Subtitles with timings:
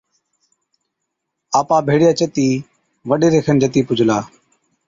[1.59, 2.47] آپا ڀيڙِيا چتِي
[3.09, 4.17] وڏيري کن جتِي پُجلا،